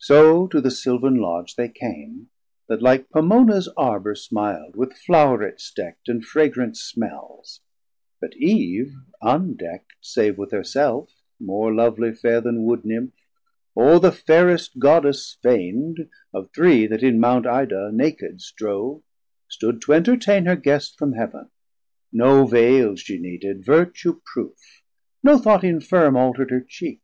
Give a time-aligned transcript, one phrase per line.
[0.00, 2.30] So to the Silvan Lodge They came,
[2.66, 7.60] that like Pomona's Arbour smil'd With flourets deck't and fragrant smells;
[8.20, 13.14] but Eve Undeckt, save with her self more lovely fair 380 Then Wood Nymph,
[13.76, 19.02] or the fairest Goddess feign'd Of three that in Mount Ida naked strove,
[19.46, 21.50] Stood to entertain her guest from Heav'n;
[22.12, 24.82] no vaile Shee needed, Vertue proof,
[25.22, 26.98] no thought infirme Alterd her cheek.